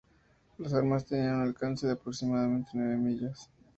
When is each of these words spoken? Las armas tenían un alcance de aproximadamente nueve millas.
Las 0.57 0.73
armas 0.73 1.05
tenían 1.05 1.35
un 1.35 1.41
alcance 1.43 1.85
de 1.85 1.93
aproximadamente 1.93 2.71
nueve 2.73 2.97
millas. 2.97 3.51